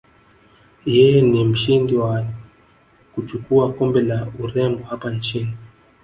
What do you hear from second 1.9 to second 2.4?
wa